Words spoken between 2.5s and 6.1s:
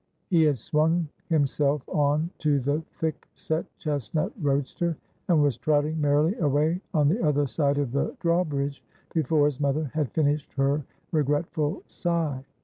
the thick set chestnut roadster, and was trotting